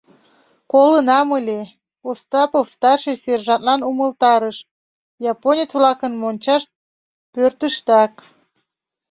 [0.71, 1.61] —Колынам ыле,—
[2.09, 4.57] Остапов старший сержантлан умылтарыш!,—
[5.31, 6.69] японец-влакын мончашт—
[7.33, 8.13] пӧртыштак.